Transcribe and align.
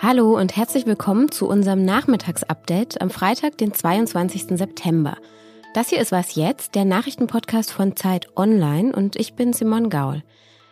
Hallo 0.00 0.38
und 0.38 0.54
herzlich 0.54 0.84
willkommen 0.84 1.30
zu 1.30 1.48
unserem 1.48 1.82
Nachmittagsupdate 1.86 3.00
am 3.00 3.08
Freitag, 3.08 3.56
den 3.56 3.72
22. 3.72 4.58
September. 4.58 5.16
Das 5.72 5.88
hier 5.88 5.98
ist 5.98 6.12
Was 6.12 6.34
jetzt, 6.34 6.74
der 6.74 6.84
Nachrichtenpodcast 6.84 7.72
von 7.72 7.96
Zeit 7.96 8.28
Online 8.36 8.94
und 8.94 9.16
ich 9.16 9.32
bin 9.32 9.54
Simon 9.54 9.88
Gaul. 9.88 10.22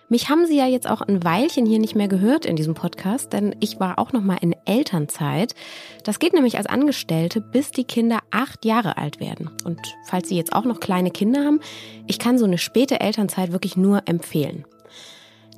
Mich 0.09 0.31
haben 0.31 0.47
Sie 0.47 0.57
ja 0.57 0.67
jetzt 0.67 0.89
auch 0.89 1.01
ein 1.01 1.25
Weilchen 1.25 1.67
hier 1.67 1.81
nicht 1.81 1.97
mehr 1.97 2.07
gehört 2.07 2.47
in 2.47 2.55
diesem 2.55 2.75
Podcast, 2.75 3.33
denn 3.33 3.57
ich 3.59 3.81
war 3.81 3.99
auch 3.99 4.13
noch 4.13 4.23
mal 4.23 4.39
in 4.41 4.55
Elternzeit. 4.65 5.57
Das 6.05 6.21
geht 6.21 6.33
nämlich 6.33 6.59
als 6.59 6.69
Angestellte, 6.69 7.41
bis 7.41 7.73
die 7.73 7.83
Kinder 7.83 8.21
acht 8.31 8.65
Jahre 8.65 8.99
alt 8.99 9.19
werden. 9.19 9.51
Und 9.65 9.81
falls 10.05 10.29
Sie 10.29 10.37
jetzt 10.37 10.53
auch 10.53 10.65
noch 10.65 10.79
kleine 10.79 11.11
Kinder 11.11 11.45
haben, 11.45 11.61
ich 12.07 12.21
kann 12.21 12.39
so 12.39 12.45
eine 12.45 12.59
späte 12.59 13.01
Elternzeit 13.01 13.51
wirklich 13.51 13.77
nur 13.77 14.03
empfehlen. 14.07 14.65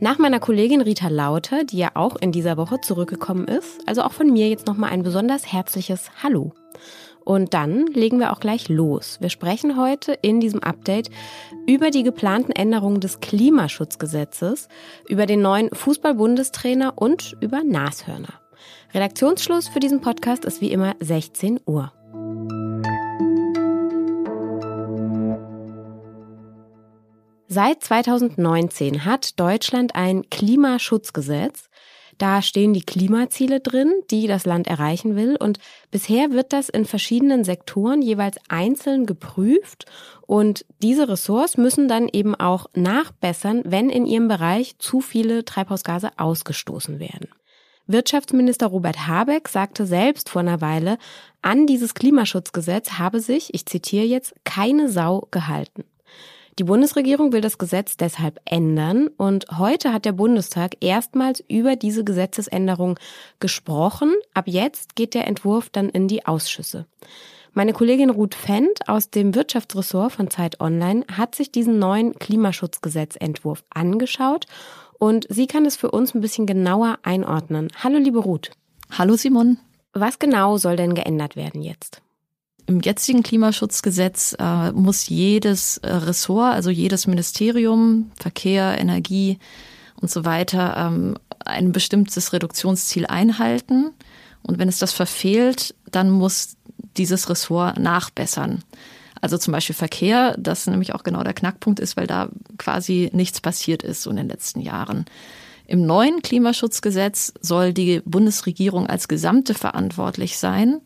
Nach 0.01 0.17
meiner 0.17 0.41
Kollegin 0.41 0.81
Rita 0.81 1.09
Lauter, 1.09 1.65
die 1.65 1.77
ja 1.77 1.91
auch 1.93 2.17
in 2.17 2.33
dieser 2.33 2.57
Woche 2.57 2.81
zurückgekommen 2.81 3.49
ist, 3.49 3.87
also 3.87 4.03
auch 4.03 4.13
von 4.13 4.33
mir 4.33 4.49
jetzt 4.49 4.67
noch 4.67 4.79
mal 4.79 4.89
ein 4.89 5.03
besonders 5.03 5.53
herzliches 5.53 6.11
Hallo. 6.23 6.55
Und 7.29 7.53
dann 7.53 7.89
legen 7.89 8.21
wir 8.21 8.33
auch 8.33 8.41
gleich 8.41 8.71
los. 8.71 9.19
Wir 9.21 9.29
sprechen 9.29 9.77
heute 9.77 10.15
in 10.23 10.41
diesem 10.41 10.63
Update 10.63 11.11
über 11.67 11.91
die 11.91 12.03
geplanten 12.03 12.53
Änderungen 12.53 13.01
des 13.01 13.21
Klimaschutzgesetzes, 13.21 14.69
über 15.11 15.27
den 15.27 15.43
neuen 15.43 15.69
Fußball-Bundestrainer 15.71 16.95
und 16.97 17.37
über 17.43 17.63
Nashörner. 17.63 18.33
Redaktionsschluss 18.95 19.69
für 19.69 19.79
diesen 19.79 20.01
Podcast 20.01 20.47
ist 20.47 20.63
wie 20.63 20.73
immer 20.73 20.97
16 21.01 21.61
Uhr. 21.67 21.93
Seit 27.47 27.83
2019 27.83 29.05
hat 29.05 29.39
Deutschland 29.39 29.95
ein 29.95 30.31
Klimaschutzgesetz. 30.31 31.68
Da 32.19 32.43
stehen 32.43 32.75
die 32.75 32.83
Klimaziele 32.83 33.61
drin, 33.61 33.93
die 34.11 34.27
das 34.27 34.45
Land 34.45 34.67
erreichen 34.67 35.15
will. 35.15 35.37
Und 35.37 35.59
bisher 35.93 36.33
wird 36.33 36.53
das 36.53 36.69
in 36.69 36.85
verschiedenen 36.85 37.45
Sektoren 37.45 38.03
jeweils 38.03 38.39
einzeln 38.49 39.07
geprüft. 39.07 39.87
Und 40.27 40.67
diese 40.83 41.09
Ressorts 41.09 41.57
müssen 41.57 41.87
dann 41.87 42.09
eben 42.09 42.35
auch 42.35 42.67
nachbessern, 42.75 43.63
wenn 43.65 43.89
in 43.89 44.05
ihrem 44.05 44.27
Bereich 44.27 44.79
zu 44.79 45.01
viele 45.01 45.45
Treibhausgase 45.45 46.11
ausgestoßen 46.19 46.99
werden. 46.99 47.29
Wirtschaftsminister 47.87 48.67
Robert 48.67 49.07
Habeck 49.07 49.49
sagte 49.49 49.87
selbst 49.87 50.29
vor 50.29 50.41
einer 50.41 50.61
Weile, 50.61 50.99
an 51.41 51.67
dieses 51.67 51.95
Klimaschutzgesetz 51.95 52.99
habe 52.99 53.21
sich, 53.21 53.55
ich 53.55 53.65
zitiere 53.65 54.05
jetzt, 54.05 54.35
keine 54.45 54.91
Sau 54.91 55.27
gehalten. 55.31 55.85
Die 56.59 56.65
Bundesregierung 56.65 57.33
will 57.33 57.41
das 57.41 57.57
Gesetz 57.57 57.97
deshalb 57.97 58.41
ändern 58.45 59.07
und 59.17 59.47
heute 59.59 59.93
hat 59.93 60.05
der 60.05 60.13
Bundestag 60.13 60.77
erstmals 60.81 61.39
über 61.47 61.77
diese 61.77 62.03
Gesetzesänderung 62.03 62.99
gesprochen. 63.39 64.13
Ab 64.35 64.49
jetzt 64.49 64.97
geht 64.97 65.15
der 65.15 65.29
Entwurf 65.29 65.71
dann 65.71 65.89
in 65.89 66.09
die 66.09 66.27
Ausschüsse. 66.27 66.87
Meine 67.53 67.73
Kollegin 67.73 68.11
Ruth 68.11 68.35
Fendt 68.35 68.89
aus 68.89 69.09
dem 69.11 69.37
Wirtschaftsressort 69.37 70.11
von 70.11 70.31
Zeit 70.31 70.61
Online 70.61 71.05
hat 71.13 71.37
sich 71.37 71.53
diesen 71.53 71.79
neuen 71.79 72.15
Klimaschutzgesetzentwurf 72.19 73.63
angeschaut 73.71 74.47
und 74.99 75.27
sie 75.29 75.47
kann 75.47 75.65
es 75.65 75.77
für 75.77 75.93
uns 75.93 76.13
ein 76.13 76.21
bisschen 76.21 76.47
genauer 76.47 76.99
einordnen. 77.05 77.69
Hallo 77.85 77.99
liebe 77.99 78.19
Ruth. 78.19 78.51
Hallo 78.91 79.15
Simon. 79.15 79.59
Was 79.93 80.19
genau 80.19 80.57
soll 80.57 80.75
denn 80.75 80.95
geändert 80.95 81.37
werden 81.37 81.63
jetzt? 81.63 82.03
Im 82.69 82.83
jetzigen 82.83 83.23
Klimaschutzgesetz 83.23 84.37
äh, 84.39 84.73
muss 84.73 85.09
jedes 85.09 85.79
äh, 85.79 85.89
Ressort, 85.89 86.53
also 86.53 86.69
jedes 86.69 87.07
Ministerium, 87.07 88.13
Verkehr, 88.21 88.79
Energie 88.79 89.39
und 90.03 90.11
so 90.11 90.27
weiter, 90.27 90.77
ähm, 90.77 91.17
ein 91.47 91.73
bestimmtes 91.73 92.35
Reduktionsziel 92.35 93.07
einhalten. 93.07 93.93
Und 94.43 94.59
wenn 94.59 94.69
es 94.69 94.79
das 94.79 94.93
verfehlt, 94.93 95.75
dann 95.91 96.11
muss 96.11 96.59
dieses 96.99 97.31
Ressort 97.31 97.79
nachbessern. 97.79 98.63
Also 99.23 99.39
zum 99.39 99.53
Beispiel 99.53 99.75
Verkehr, 99.75 100.37
das 100.39 100.67
nämlich 100.67 100.95
auch 100.95 101.05
genau 101.05 101.23
der 101.23 101.33
Knackpunkt 101.33 101.81
ist, 101.81 101.97
weil 101.97 102.07
da 102.07 102.29
quasi 102.59 103.09
nichts 103.15 103.41
passiert 103.41 103.83
ist 103.83 104.03
so 104.03 104.11
in 104.11 104.17
den 104.17 104.29
letzten 104.29 104.61
Jahren. 104.61 105.07
Im 105.67 105.87
neuen 105.87 106.21
Klimaschutzgesetz 106.21 107.33
soll 107.41 107.73
die 107.73 108.03
Bundesregierung 108.05 108.87
als 108.87 109.09
Gesamte 109.09 109.55
verantwortlich 109.55 110.37
sein 110.37 110.83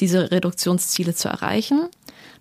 diese 0.00 0.30
Reduktionsziele 0.30 1.14
zu 1.14 1.28
erreichen. 1.28 1.88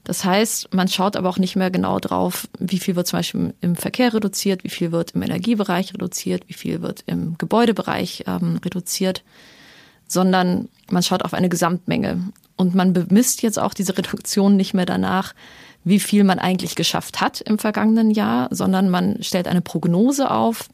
Das 0.03 0.23
heißt, 0.23 0.73
man 0.73 0.87
schaut 0.87 1.15
aber 1.15 1.29
auch 1.29 1.39
nicht 1.39 1.55
mehr 1.55 1.71
genau 1.71 1.99
drauf, 1.99 2.47
wie 2.59 2.77
viel 2.77 2.95
wird 2.95 3.07
zum 3.07 3.19
Beispiel 3.19 3.53
im 3.61 3.75
Verkehr 3.75 4.13
reduziert, 4.13 4.63
wie 4.63 4.69
viel 4.69 4.91
wird 4.91 5.11
im 5.11 5.23
Energiebereich 5.23 5.93
reduziert, 5.93 6.43
wie 6.47 6.53
viel 6.53 6.81
wird 6.81 7.03
im 7.07 7.37
Gebäudebereich 7.39 8.23
ähm, 8.27 8.59
reduziert, 8.63 9.23
sondern 10.07 10.69
man 10.91 11.01
schaut 11.01 11.23
auf 11.23 11.33
eine 11.33 11.49
Gesamtmenge. 11.49 12.21
Und 12.55 12.75
man 12.75 12.93
bemisst 12.93 13.41
jetzt 13.41 13.59
auch 13.59 13.73
diese 13.73 13.97
Reduktion 13.97 14.55
nicht 14.55 14.75
mehr 14.75 14.85
danach, 14.85 15.33
wie 15.83 15.99
viel 15.99 16.23
man 16.23 16.39
eigentlich 16.39 16.75
geschafft 16.75 17.19
hat 17.19 17.41
im 17.41 17.57
vergangenen 17.57 18.11
Jahr, 18.11 18.47
sondern 18.51 18.89
man 18.89 19.21
stellt 19.23 19.47
eine 19.47 19.61
Prognose 19.61 20.29
auf, 20.29 20.69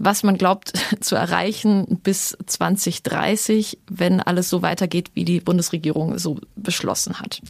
was 0.00 0.22
man 0.22 0.38
glaubt 0.38 0.72
zu 1.00 1.14
erreichen 1.14 2.00
bis 2.02 2.36
2030, 2.46 3.78
wenn 3.88 4.20
alles 4.20 4.48
so 4.48 4.62
weitergeht, 4.62 5.10
wie 5.14 5.24
die 5.24 5.40
Bundesregierung 5.40 6.18
so 6.18 6.38
beschlossen 6.56 7.20
hat. 7.20 7.40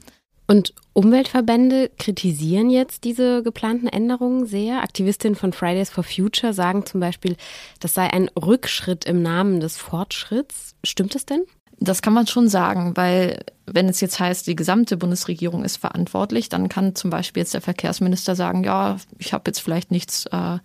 Und 0.47 0.75
Umweltverbände 0.95 1.93
kritisieren 1.97 2.71
jetzt 2.71 3.05
diese 3.05 3.45
geplanten 3.45 3.87
Änderungen 3.87 4.47
sehr. 4.47 4.83
Aktivistinnen 4.83 5.37
von 5.37 5.53
Fridays 5.53 5.91
for 5.91 6.03
Future 6.03 6.53
sagen 6.53 6.85
zum 6.85 6.99
Beispiel, 6.99 7.37
das 7.79 7.95
sei 7.95 8.13
ein 8.13 8.29
Rückschritt 8.31 9.05
im 9.05 9.23
Namen 9.23 9.61
des 9.61 9.77
Fortschritts. 9.77 10.75
Stimmt 10.83 11.15
das 11.15 11.25
denn? 11.25 11.43
Das 11.79 12.03
kann 12.03 12.13
man 12.13 12.27
schon 12.27 12.49
sagen, 12.49 12.97
weil 12.97 13.45
wenn 13.67 13.89
es 13.89 14.01
jetzt 14.01 14.19
heißt, 14.19 14.49
die 14.49 14.57
gesamte 14.57 14.97
Bundesregierung 14.97 15.65
ist 15.65 15.77
verantwortlich, 15.77 16.49
dann 16.49 16.69
kann 16.69 16.97
zum 16.97 17.11
Beispiel 17.11 17.43
jetzt 17.43 17.55
der 17.55 17.61
Verkehrsminister 17.61 18.35
sagen, 18.35 18.65
ja, 18.65 18.97
ich 19.19 19.33
habe 19.33 19.45
jetzt 19.47 19.61
vielleicht 19.61 19.93
nichts 19.93 20.27
äh, 20.27 20.59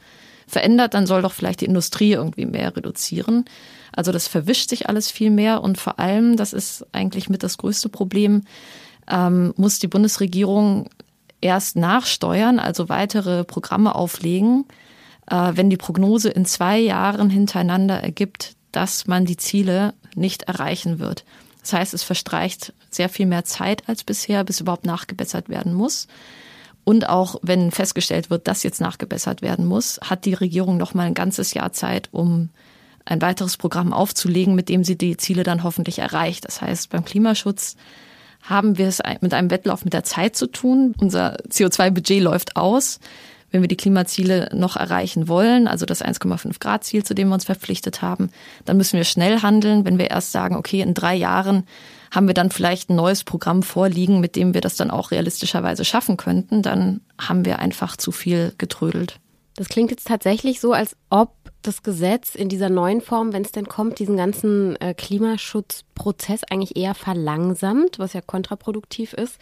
verändert, 0.47 0.93
dann 0.93 1.07
soll 1.07 1.21
doch 1.21 1.33
vielleicht 1.33 1.61
die 1.61 1.65
Industrie 1.65 2.13
irgendwie 2.13 2.45
mehr 2.45 2.75
reduzieren. 2.75 3.45
Also 3.91 4.11
das 4.11 4.27
verwischt 4.27 4.69
sich 4.69 4.89
alles 4.89 5.09
viel 5.09 5.31
mehr 5.31 5.63
und 5.63 5.77
vor 5.77 5.99
allem, 5.99 6.37
das 6.37 6.53
ist 6.53 6.85
eigentlich 6.91 7.29
mit 7.29 7.43
das 7.43 7.57
größte 7.57 7.89
Problem, 7.89 8.43
ähm, 9.09 9.53
muss 9.57 9.79
die 9.79 9.87
Bundesregierung 9.87 10.89
erst 11.41 11.75
nachsteuern, 11.75 12.59
also 12.59 12.89
weitere 12.89 13.43
Programme 13.43 13.95
auflegen, 13.95 14.65
äh, 15.29 15.51
wenn 15.53 15.69
die 15.69 15.77
Prognose 15.77 16.29
in 16.29 16.45
zwei 16.45 16.79
Jahren 16.79 17.29
hintereinander 17.29 18.01
ergibt, 18.01 18.55
dass 18.71 19.07
man 19.07 19.25
die 19.25 19.37
Ziele 19.37 19.93
nicht 20.15 20.43
erreichen 20.43 20.99
wird. 20.99 21.23
Das 21.61 21.73
heißt, 21.73 21.93
es 21.93 22.03
verstreicht 22.03 22.73
sehr 22.89 23.09
viel 23.09 23.25
mehr 23.25 23.45
Zeit 23.45 23.87
als 23.87 24.03
bisher, 24.03 24.43
bis 24.43 24.59
überhaupt 24.59 24.85
nachgebessert 24.85 25.49
werden 25.49 25.73
muss. 25.73 26.07
Und 26.85 27.09
auch 27.09 27.37
wenn 27.41 27.71
festgestellt 27.71 28.29
wird, 28.29 28.47
dass 28.47 28.63
jetzt 28.63 28.79
nachgebessert 28.79 29.41
werden 29.41 29.65
muss, 29.65 29.99
hat 30.01 30.23
die 30.23 30.35
Regierung 30.35 30.77
noch 30.77 30.93
mal 30.93 31.07
ein 31.07 31.15
ganzes 31.15 31.53
Jahr 31.53 31.73
Zeit, 31.73 32.09
um 32.11 32.49
ein 33.05 33.21
weiteres 33.21 33.57
Programm 33.57 33.91
aufzulegen, 33.91 34.55
mit 34.55 34.69
dem 34.69 34.83
sie 34.83 34.97
die 34.97 35.17
Ziele 35.17 35.43
dann 35.43 35.63
hoffentlich 35.63 35.99
erreicht. 35.99 36.45
Das 36.45 36.61
heißt, 36.61 36.91
beim 36.91 37.03
Klimaschutz 37.03 37.75
haben 38.43 38.77
wir 38.77 38.87
es 38.87 39.01
mit 39.21 39.33
einem 39.33 39.49
Wettlauf 39.49 39.83
mit 39.83 39.93
der 39.93 40.03
Zeit 40.03 40.35
zu 40.35 40.47
tun. 40.47 40.93
Unser 40.99 41.37
CO2-Budget 41.49 42.21
läuft 42.21 42.55
aus. 42.55 42.99
Wenn 43.51 43.61
wir 43.61 43.67
die 43.67 43.77
Klimaziele 43.77 44.49
noch 44.53 44.75
erreichen 44.75 45.27
wollen, 45.27 45.67
also 45.67 45.85
das 45.85 46.03
1,5 46.03 46.59
Grad 46.59 46.83
Ziel, 46.83 47.03
zu 47.03 47.15
dem 47.15 47.29
wir 47.29 47.35
uns 47.35 47.45
verpflichtet 47.45 48.01
haben, 48.01 48.29
dann 48.65 48.77
müssen 48.77 48.97
wir 48.97 49.05
schnell 49.05 49.41
handeln. 49.41 49.85
Wenn 49.85 49.97
wir 49.97 50.11
erst 50.11 50.31
sagen, 50.31 50.55
okay, 50.55 50.81
in 50.81 50.93
drei 50.93 51.15
Jahren 51.15 51.63
haben 52.11 52.27
wir 52.27 52.33
dann 52.33 52.51
vielleicht 52.51 52.89
ein 52.89 52.95
neues 52.95 53.23
Programm 53.23 53.63
vorliegen, 53.63 54.19
mit 54.19 54.35
dem 54.35 54.53
wir 54.53 54.61
das 54.61 54.75
dann 54.75 54.91
auch 54.91 55.11
realistischerweise 55.11 55.85
schaffen 55.85 56.17
könnten, 56.17 56.61
dann 56.61 57.01
haben 57.19 57.45
wir 57.45 57.59
einfach 57.59 57.97
zu 57.97 58.11
viel 58.11 58.53
getrödelt. 58.57 59.19
Das 59.55 59.69
klingt 59.69 59.91
jetzt 59.91 60.07
tatsächlich 60.07 60.59
so, 60.59 60.73
als 60.73 60.97
ob 61.09 61.33
das 61.61 61.81
Gesetz 61.81 62.35
in 62.35 62.49
dieser 62.49 62.69
neuen 62.69 63.01
Form, 63.01 63.33
wenn 63.33 63.41
es 63.41 63.51
denn 63.51 63.67
kommt, 63.67 63.99
diesen 63.99 64.17
ganzen 64.17 64.75
äh, 64.81 64.93
Klimaschutzprozess 64.93 66.41
eigentlich 66.49 66.75
eher 66.75 66.93
verlangsamt, 66.93 67.97
was 67.97 68.13
ja 68.13 68.21
kontraproduktiv 68.21 69.13
ist. 69.13 69.37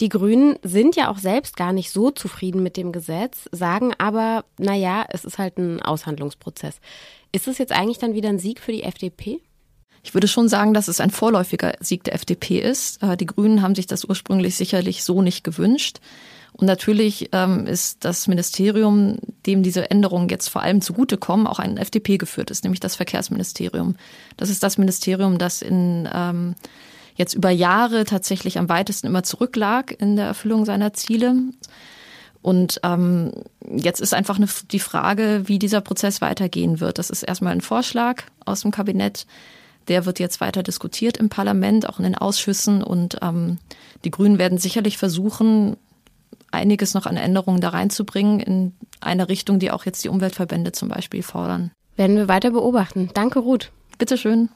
Die 0.00 0.08
Grünen 0.08 0.58
sind 0.62 0.96
ja 0.96 1.08
auch 1.08 1.18
selbst 1.18 1.56
gar 1.56 1.72
nicht 1.72 1.90
so 1.90 2.10
zufrieden 2.10 2.62
mit 2.62 2.76
dem 2.76 2.90
Gesetz, 2.90 3.48
sagen 3.52 3.92
aber, 3.98 4.44
na 4.58 4.74
ja, 4.74 5.04
es 5.08 5.24
ist 5.24 5.38
halt 5.38 5.58
ein 5.58 5.80
Aushandlungsprozess. 5.80 6.80
Ist 7.30 7.46
es 7.46 7.58
jetzt 7.58 7.72
eigentlich 7.72 7.98
dann 7.98 8.14
wieder 8.14 8.28
ein 8.28 8.40
Sieg 8.40 8.60
für 8.60 8.72
die 8.72 8.82
FDP? 8.82 9.40
Ich 10.04 10.12
würde 10.12 10.28
schon 10.28 10.48
sagen, 10.48 10.74
dass 10.74 10.86
es 10.86 11.00
ein 11.00 11.10
vorläufiger 11.10 11.72
Sieg 11.80 12.04
der 12.04 12.14
FDP 12.14 12.60
ist. 12.60 13.02
Äh, 13.02 13.16
die 13.16 13.26
Grünen 13.26 13.62
haben 13.62 13.74
sich 13.74 13.86
das 13.86 14.04
ursprünglich 14.04 14.54
sicherlich 14.54 15.02
so 15.02 15.22
nicht 15.22 15.42
gewünscht. 15.42 15.98
Und 16.52 16.66
natürlich 16.66 17.30
ähm, 17.32 17.66
ist 17.66 18.04
das 18.04 18.28
Ministerium, 18.28 19.16
dem 19.46 19.64
diese 19.64 19.90
Änderungen 19.90 20.28
jetzt 20.28 20.48
vor 20.48 20.62
allem 20.62 20.82
zugutekommen, 20.82 21.48
auch 21.48 21.58
ein 21.58 21.78
FDP 21.78 22.16
geführt 22.18 22.50
ist, 22.50 22.62
nämlich 22.62 22.78
das 22.78 22.94
Verkehrsministerium. 22.94 23.96
Das 24.36 24.50
ist 24.50 24.62
das 24.62 24.78
Ministerium, 24.78 25.38
das 25.38 25.62
in 25.62 26.08
ähm, 26.12 26.54
jetzt 27.16 27.34
über 27.34 27.50
Jahre 27.50 28.04
tatsächlich 28.04 28.58
am 28.58 28.68
weitesten 28.68 29.06
immer 29.06 29.24
zurücklag 29.24 30.00
in 30.00 30.16
der 30.16 30.26
Erfüllung 30.26 30.64
seiner 30.64 30.92
Ziele. 30.92 31.34
Und 32.42 32.78
ähm, 32.84 33.32
jetzt 33.74 34.00
ist 34.00 34.12
einfach 34.12 34.36
eine, 34.36 34.48
die 34.70 34.80
Frage, 34.80 35.44
wie 35.46 35.58
dieser 35.58 35.80
Prozess 35.80 36.20
weitergehen 36.20 36.78
wird. 36.78 36.98
Das 36.98 37.08
ist 37.08 37.22
erstmal 37.22 37.52
ein 37.52 37.62
Vorschlag 37.62 38.22
aus 38.44 38.60
dem 38.60 38.70
Kabinett. 38.70 39.26
Der 39.88 40.06
wird 40.06 40.18
jetzt 40.18 40.40
weiter 40.40 40.62
diskutiert 40.62 41.16
im 41.16 41.28
Parlament, 41.28 41.88
auch 41.88 41.98
in 41.98 42.04
den 42.04 42.14
Ausschüssen. 42.14 42.82
Und 42.82 43.18
ähm, 43.22 43.58
die 44.04 44.10
Grünen 44.10 44.38
werden 44.38 44.58
sicherlich 44.58 44.98
versuchen, 44.98 45.76
einiges 46.50 46.94
noch 46.94 47.06
an 47.06 47.16
Änderungen 47.16 47.60
da 47.60 47.70
reinzubringen 47.70 48.40
in 48.40 48.72
eine 49.00 49.28
Richtung, 49.28 49.58
die 49.58 49.70
auch 49.70 49.84
jetzt 49.84 50.04
die 50.04 50.08
Umweltverbände 50.08 50.72
zum 50.72 50.88
Beispiel 50.88 51.22
fordern. 51.22 51.70
Werden 51.96 52.16
wir 52.16 52.28
weiter 52.28 52.50
beobachten. 52.50 53.10
Danke, 53.14 53.40
Ruth. 53.40 53.70
Bitteschön. 53.98 54.48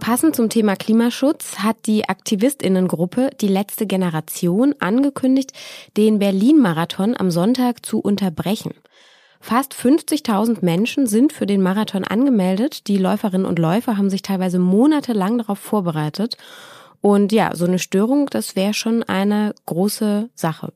Passend 0.00 0.34
zum 0.34 0.48
Thema 0.48 0.76
Klimaschutz 0.76 1.58
hat 1.58 1.86
die 1.86 2.08
Aktivistinnengruppe 2.08 3.30
Die 3.40 3.48
letzte 3.48 3.86
Generation 3.86 4.74
angekündigt, 4.80 5.52
den 5.96 6.18
Berlin-Marathon 6.18 7.16
am 7.16 7.30
Sonntag 7.30 7.84
zu 7.84 8.00
unterbrechen. 8.00 8.72
Fast 9.40 9.74
50.000 9.74 10.58
Menschen 10.62 11.06
sind 11.06 11.32
für 11.32 11.46
den 11.46 11.62
Marathon 11.62 12.04
angemeldet. 12.04 12.86
Die 12.88 12.98
Läuferinnen 12.98 13.46
und 13.46 13.58
Läufer 13.58 13.96
haben 13.96 14.10
sich 14.10 14.22
teilweise 14.22 14.58
monatelang 14.58 15.38
darauf 15.38 15.58
vorbereitet. 15.58 16.36
Und 17.00 17.32
ja, 17.32 17.56
so 17.56 17.64
eine 17.64 17.78
Störung, 17.78 18.26
das 18.26 18.54
wäre 18.54 18.74
schon 18.74 19.02
eine 19.02 19.54
große 19.64 20.28
Sache. 20.34 20.74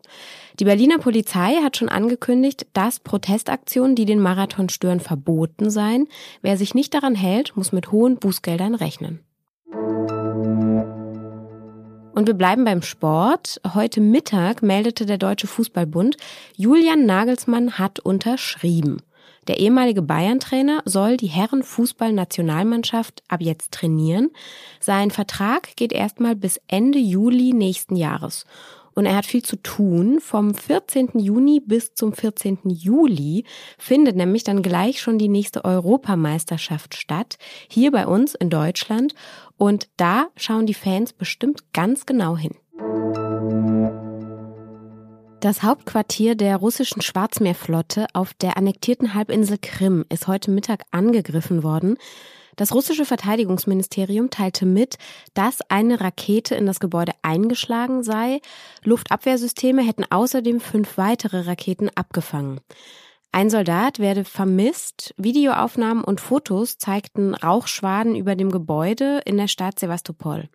Die 0.58 0.64
Berliner 0.64 0.98
Polizei 0.98 1.56
hat 1.62 1.76
schon 1.76 1.90
angekündigt, 1.90 2.66
dass 2.72 3.00
Protestaktionen, 3.00 3.94
die 3.94 4.06
den 4.06 4.20
Marathon 4.20 4.70
stören, 4.70 5.00
verboten 5.00 5.68
seien. 5.68 6.08
Wer 6.40 6.56
sich 6.56 6.74
nicht 6.74 6.94
daran 6.94 7.14
hält, 7.14 7.56
muss 7.56 7.72
mit 7.72 7.92
hohen 7.92 8.16
Bußgeldern 8.16 8.74
rechnen. 8.74 9.20
Und 12.14 12.28
wir 12.28 12.34
bleiben 12.34 12.64
beim 12.64 12.82
Sport. 12.82 13.60
Heute 13.74 14.00
Mittag 14.00 14.62
meldete 14.62 15.04
der 15.04 15.18
Deutsche 15.18 15.48
Fußballbund, 15.48 16.16
Julian 16.56 17.06
Nagelsmann 17.06 17.76
hat 17.76 17.98
unterschrieben. 17.98 18.98
Der 19.48 19.58
ehemalige 19.58 20.00
Bayern-Trainer 20.00 20.82
soll 20.84 21.16
die 21.16 21.26
Herren-Fußball-Nationalmannschaft 21.26 23.24
ab 23.26 23.40
jetzt 23.40 23.72
trainieren. 23.72 24.30
Sein 24.78 25.10
Vertrag 25.10 25.74
geht 25.74 25.92
erstmal 25.92 26.36
bis 26.36 26.60
Ende 26.68 27.00
Juli 27.00 27.52
nächsten 27.52 27.96
Jahres. 27.96 28.46
Und 28.94 29.06
er 29.06 29.16
hat 29.16 29.26
viel 29.26 29.42
zu 29.42 29.56
tun. 29.56 30.20
Vom 30.20 30.54
14. 30.54 31.18
Juni 31.18 31.60
bis 31.60 31.94
zum 31.94 32.12
14. 32.12 32.58
Juli 32.64 33.44
findet 33.78 34.16
nämlich 34.16 34.44
dann 34.44 34.62
gleich 34.62 35.00
schon 35.00 35.18
die 35.18 35.28
nächste 35.28 35.64
Europameisterschaft 35.64 36.94
statt. 36.94 37.36
Hier 37.68 37.90
bei 37.90 38.06
uns 38.06 38.34
in 38.34 38.50
Deutschland. 38.50 39.14
Und 39.56 39.88
da 39.96 40.28
schauen 40.36 40.66
die 40.66 40.74
Fans 40.74 41.12
bestimmt 41.12 41.72
ganz 41.72 42.06
genau 42.06 42.36
hin. 42.36 42.54
Das 45.44 45.62
Hauptquartier 45.62 46.36
der 46.36 46.56
russischen 46.56 47.02
Schwarzmeerflotte 47.02 48.06
auf 48.14 48.32
der 48.32 48.56
annektierten 48.56 49.12
Halbinsel 49.12 49.58
Krim 49.60 50.06
ist 50.08 50.26
heute 50.26 50.50
Mittag 50.50 50.84
angegriffen 50.90 51.62
worden. 51.62 51.98
Das 52.56 52.74
russische 52.74 53.04
Verteidigungsministerium 53.04 54.30
teilte 54.30 54.66
mit, 54.66 54.96
dass 55.34 55.58
eine 55.68 56.00
Rakete 56.00 56.54
in 56.54 56.66
das 56.66 56.80
Gebäude 56.80 57.12
eingeschlagen 57.22 58.02
sei. 58.02 58.40
Luftabwehrsysteme 58.82 59.82
hätten 59.82 60.04
außerdem 60.08 60.60
fünf 60.60 60.96
weitere 60.96 61.40
Raketen 61.40 61.90
abgefangen. 61.94 62.60
Ein 63.32 63.50
Soldat 63.50 63.98
werde 63.98 64.24
vermisst. 64.24 65.12
Videoaufnahmen 65.16 66.04
und 66.04 66.20
Fotos 66.20 66.78
zeigten 66.78 67.34
Rauchschwaden 67.34 68.14
über 68.14 68.36
dem 68.36 68.52
Gebäude 68.52 69.22
in 69.24 69.36
der 69.36 69.48
Stadt 69.48 69.80
Sevastopol. 69.80 70.48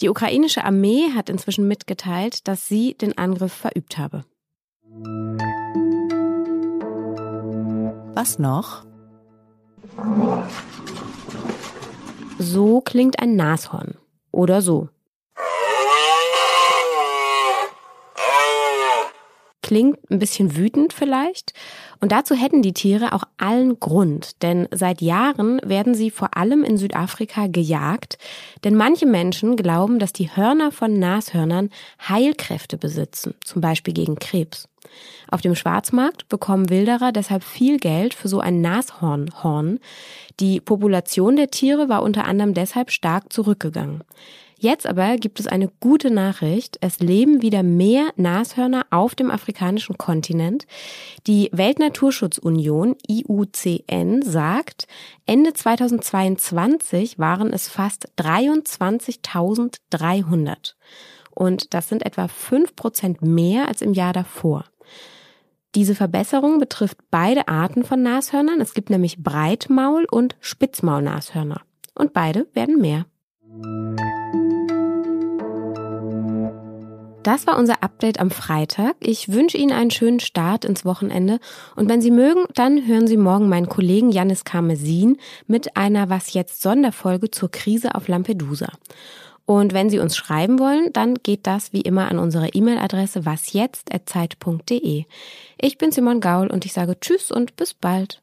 Die 0.00 0.08
ukrainische 0.08 0.64
Armee 0.64 1.10
hat 1.14 1.28
inzwischen 1.28 1.68
mitgeteilt, 1.68 2.48
dass 2.48 2.66
sie 2.66 2.94
den 2.94 3.18
Angriff 3.18 3.52
verübt 3.52 3.98
habe. 3.98 4.24
Was 8.14 8.38
noch? 8.38 8.87
So 12.40 12.80
klingt 12.80 13.18
ein 13.18 13.34
Nashorn. 13.34 13.96
Oder 14.30 14.62
so. 14.62 14.88
Klingt 19.60 19.98
ein 20.08 20.20
bisschen 20.20 20.56
wütend 20.56 20.92
vielleicht. 20.92 21.52
Und 22.00 22.12
dazu 22.12 22.36
hätten 22.36 22.62
die 22.62 22.72
Tiere 22.72 23.12
auch 23.12 23.24
allen 23.38 23.80
Grund, 23.80 24.42
denn 24.42 24.68
seit 24.70 25.02
Jahren 25.02 25.60
werden 25.64 25.94
sie 25.94 26.10
vor 26.12 26.36
allem 26.36 26.62
in 26.62 26.78
Südafrika 26.78 27.48
gejagt, 27.48 28.18
denn 28.62 28.76
manche 28.76 29.04
Menschen 29.04 29.56
glauben, 29.56 29.98
dass 29.98 30.12
die 30.12 30.34
Hörner 30.34 30.70
von 30.70 30.98
Nashörnern 30.98 31.70
Heilkräfte 32.08 32.78
besitzen, 32.78 33.34
zum 33.44 33.60
Beispiel 33.60 33.92
gegen 33.92 34.16
Krebs. 34.16 34.68
Auf 35.30 35.40
dem 35.40 35.54
Schwarzmarkt 35.54 36.28
bekommen 36.28 36.70
Wilderer 36.70 37.12
deshalb 37.12 37.44
viel 37.44 37.78
Geld 37.78 38.14
für 38.14 38.28
so 38.28 38.40
ein 38.40 38.60
Nashornhorn. 38.60 39.78
Die 40.40 40.60
Population 40.60 41.36
der 41.36 41.50
Tiere 41.50 41.88
war 41.88 42.02
unter 42.02 42.24
anderem 42.24 42.54
deshalb 42.54 42.90
stark 42.90 43.32
zurückgegangen. 43.32 44.02
Jetzt 44.60 44.88
aber 44.88 45.18
gibt 45.18 45.38
es 45.38 45.46
eine 45.46 45.70
gute 45.78 46.10
Nachricht. 46.10 46.78
Es 46.80 46.98
leben 46.98 47.42
wieder 47.42 47.62
mehr 47.62 48.08
Nashörner 48.16 48.86
auf 48.90 49.14
dem 49.14 49.30
afrikanischen 49.30 49.96
Kontinent. 49.98 50.66
Die 51.28 51.48
Weltnaturschutzunion 51.52 52.96
IUCN 53.08 54.22
sagt, 54.22 54.88
Ende 55.26 55.52
2022 55.52 57.20
waren 57.20 57.52
es 57.52 57.68
fast 57.68 58.08
23.300. 58.18 60.74
Und 61.36 61.72
das 61.72 61.88
sind 61.88 62.04
etwa 62.04 62.26
fünf 62.26 62.74
Prozent 62.74 63.22
mehr 63.22 63.68
als 63.68 63.80
im 63.80 63.92
Jahr 63.92 64.12
davor. 64.12 64.64
Diese 65.74 65.94
Verbesserung 65.94 66.58
betrifft 66.58 66.98
beide 67.10 67.48
Arten 67.48 67.84
von 67.84 68.02
Nashörnern. 68.02 68.60
Es 68.60 68.72
gibt 68.72 68.88
nämlich 68.90 69.18
Breitmaul- 69.22 70.06
und 70.10 70.36
Spitzmaulnashörner. 70.40 71.60
Und 71.94 72.12
beide 72.12 72.46
werden 72.54 72.80
mehr. 72.80 73.04
Das 77.22 77.46
war 77.46 77.58
unser 77.58 77.82
Update 77.82 78.20
am 78.20 78.30
Freitag. 78.30 78.96
Ich 79.00 79.30
wünsche 79.30 79.58
Ihnen 79.58 79.72
einen 79.72 79.90
schönen 79.90 80.20
Start 80.20 80.64
ins 80.64 80.86
Wochenende 80.86 81.40
und 81.76 81.88
wenn 81.90 82.00
Sie 82.00 82.10
mögen, 82.10 82.46
dann 82.54 82.86
hören 82.86 83.06
Sie 83.06 83.18
morgen 83.18 83.50
meinen 83.50 83.68
Kollegen 83.68 84.10
Janis 84.10 84.44
Karmesin 84.44 85.18
mit 85.46 85.76
einer 85.76 86.08
Was 86.08 86.32
jetzt 86.32 86.62
Sonderfolge 86.62 87.30
zur 87.30 87.50
Krise 87.50 87.94
auf 87.94 88.08
Lampedusa. 88.08 88.68
Und 89.48 89.72
wenn 89.72 89.88
Sie 89.88 89.98
uns 89.98 90.14
schreiben 90.14 90.58
wollen, 90.58 90.92
dann 90.92 91.14
geht 91.14 91.46
das 91.46 91.72
wie 91.72 91.80
immer 91.80 92.10
an 92.10 92.18
unsere 92.18 92.48
E-Mail-Adresse 92.50 93.24
wasjetzt@zeit.de. 93.24 95.06
Ich 95.58 95.78
bin 95.78 95.90
Simon 95.90 96.20
Gaul 96.20 96.48
und 96.48 96.66
ich 96.66 96.74
sage 96.74 97.00
Tschüss 97.00 97.32
und 97.32 97.56
bis 97.56 97.72
bald. 97.72 98.20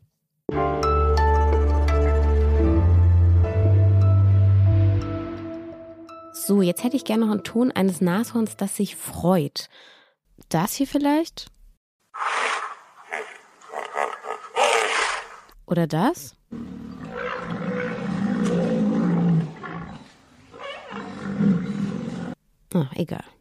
So, 6.31 6.61
jetzt 6.61 6.83
hätte 6.83 6.95
ich 6.95 7.05
gerne 7.05 7.25
noch 7.25 7.31
einen 7.31 7.43
Ton 7.43 7.71
eines 7.71 8.01
Nashorns, 8.01 8.55
das 8.55 8.75
sich 8.75 8.95
freut. 8.95 9.67
Das 10.49 10.75
hier 10.75 10.85
vielleicht? 10.85 11.47
Oder 15.65 15.87
das? 15.87 16.35
Oh, 22.75 22.89
egal. 22.93 23.34